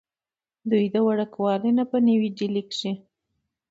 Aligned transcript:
دوي 0.69 0.85
د 0.93 0.95
وړوکوالي 1.07 1.71
نه 1.77 1.83
پۀ 1.89 1.97
نوي 2.07 2.29
ډيلي 2.37 2.63
کښې 2.69 2.91